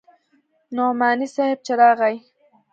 نعماني 0.75 1.27
صاحب 1.35 1.59
چې 1.65 1.73
راغى. 1.79 2.15